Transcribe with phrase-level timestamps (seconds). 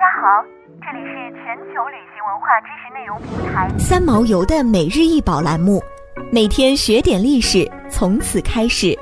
[0.00, 0.42] 家好，
[0.80, 5.78] 这里是全球旅行文化知识内容平台三毛游的每日一宝栏目，
[6.32, 8.98] 每天学点历史，从此开始。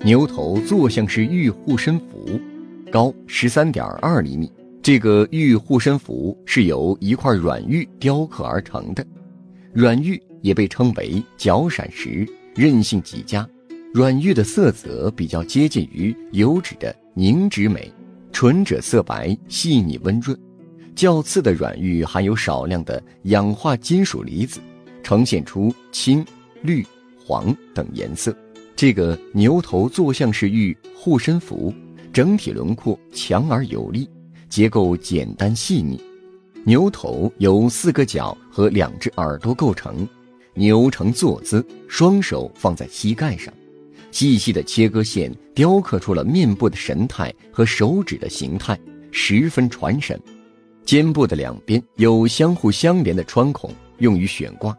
[0.00, 2.40] 牛头坐像是玉护身符，
[2.90, 4.52] 高十三点二厘米。
[4.82, 9.06] 这个玉护身符是由一块软玉雕刻而成的，
[9.72, 13.48] 软玉也被称为角闪石，韧性极佳。
[13.94, 17.90] 软玉的色泽比较接近于油脂的凝脂美，
[18.30, 20.38] 纯者色白，细腻温润。
[20.94, 24.60] 较次的软玉含有少量的氧化金属离子，
[25.02, 26.24] 呈现出青、
[26.60, 26.86] 绿、
[27.18, 28.36] 黄等颜色。
[28.76, 31.72] 这个牛头坐像式玉护身符，
[32.12, 34.08] 整体轮廓强而有力，
[34.50, 35.98] 结构简单细腻。
[36.62, 40.06] 牛头由四个角和两只耳朵构成，
[40.52, 43.52] 牛呈坐姿，双手放在膝盖上。
[44.10, 48.78] 细细的切割线雕刻出了面部的神态和手指的形态，
[49.10, 50.20] 十分传神。
[50.84, 54.76] 肩部的两边有相互相连的穿孔，用于悬挂。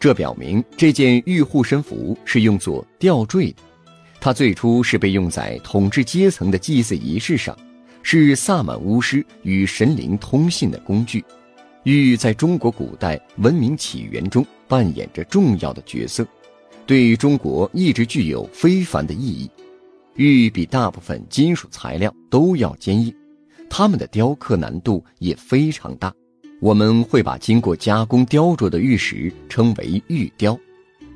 [0.00, 3.56] 这表明这件玉护身符是用作吊坠的。
[4.20, 7.56] 它最初是被用在统治阶层的祭祀仪式上，
[8.02, 11.24] 是萨满巫师与神灵通信的工具。
[11.84, 16.26] 玉在中国古代文明起源中扮演着重要的角色。
[16.92, 19.50] 对于中国一直具有非凡的意义。
[20.16, 23.10] 玉比大部分金属材料都要坚硬，
[23.70, 26.12] 它们的雕刻难度也非常大。
[26.60, 30.54] 我们会把经过加工雕琢的玉石称为玉雕。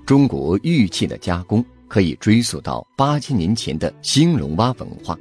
[0.07, 5.15] 中国玉器的加工可以追溯到八千年前的兴隆洼文化，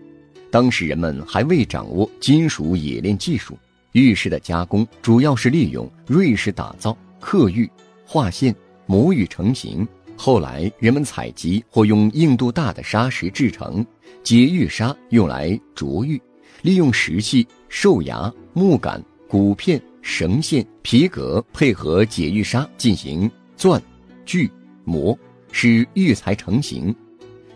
[0.49, 3.59] 当时人们还未掌握金属冶炼技术，
[3.91, 7.69] 玉石的加工主要是利用瑞石打造、刻玉、
[8.05, 9.85] 画线、磨玉成型。
[10.17, 13.85] 后来，人们采集或用硬度大的砂石制成
[14.23, 16.19] 解玉砂，用来琢玉。
[16.61, 23.79] 利用石器、兽牙、木杆、骨片、绳线、皮革配合解玉砂进行钻、
[24.25, 24.49] 锯、
[24.83, 25.17] 磨，
[25.51, 26.95] 使玉材成型。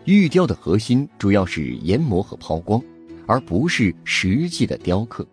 [0.04, 2.80] 玉雕的核心主要是研磨和抛光，
[3.26, 5.26] 而不是实际的雕刻。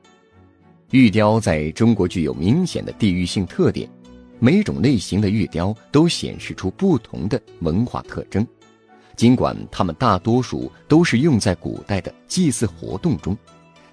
[0.92, 3.88] 玉雕在中国具有明显的地域性特点。
[4.40, 8.46] 每种类型的玉雕都显示出不同的文化特征，
[9.16, 13.36] 尽管它们大多数都是用在古代的祭祀活动中，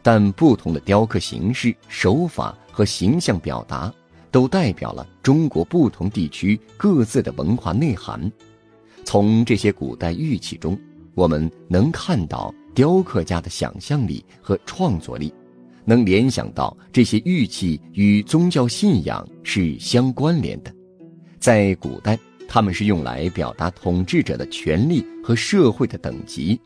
[0.02, 3.92] 但不同的雕刻形式、手法和形象表达，
[4.30, 8.30] 都代表了中国不同地区各自的文化内涵。
[9.04, 10.78] 从这些古代玉器中，
[11.14, 15.32] 我们能看到雕刻家的想象力和创作力。
[15.84, 20.74] 能联想到这些玉器与宗教信仰是相关联的，
[21.38, 22.18] 在古代，
[22.48, 26.58] 他们是用来表达统治者的权力和社会的等级。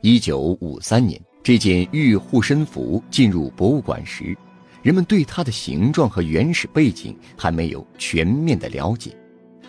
[0.00, 4.36] 一九五三年，这件玉护身符进入博物馆时，
[4.82, 9.14] 人们对它的形状和原始背景还没有全面的了解，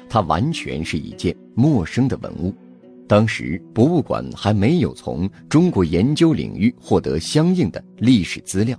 [0.08, 2.54] 它完全是一件陌生的文物。
[3.08, 8.78] 当时博物馆还没有从中国研究领域获得相应的历史资料，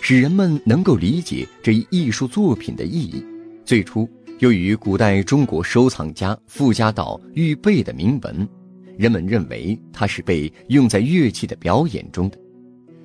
[0.00, 3.22] 使人们能够理解这一艺术作品的意义。
[3.66, 4.08] 最初，
[4.38, 8.48] 由于古代中国收藏家附加到玉背的铭文，
[8.96, 12.38] 人们认为它是被用在乐器的表演中的。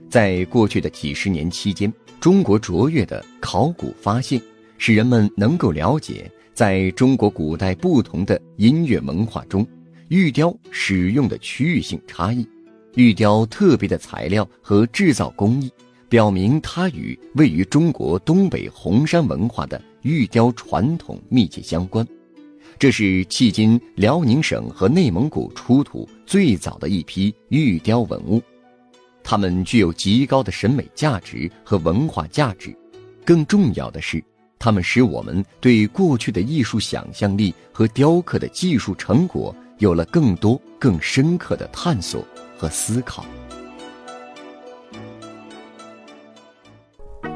[0.09, 1.91] 在过去的几十年期间，
[2.22, 4.41] 中国卓越的考古发现，
[4.78, 9.68] 使人们能够了解在中国古代不同的音乐文化中。
[10.09, 12.47] 玉雕使用的区域性差异，
[12.95, 15.71] 玉雕特别的材料和制造工艺，
[16.09, 22.05] 表明它与位于中国东北红山文化的玉雕传统密切相关。
[22.77, 28.41] 这是迄今辽宁省和内蒙古出土最早的一批玉雕文物，
[29.23, 32.75] 它们具有极高的审美价值和文化价值。
[33.23, 34.21] 更重要的是，
[34.59, 39.55] 它们使我们对过去的艺术想象力和雕刻的技术成果。
[39.79, 42.25] 有了更多、更深刻的探索
[42.57, 43.25] 和思考。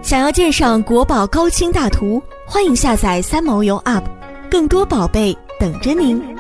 [0.02, 4.04] 想要鉴赏国宝高清大图，欢迎下载三毛游 App，
[4.50, 6.37] 更多宝贝等着您。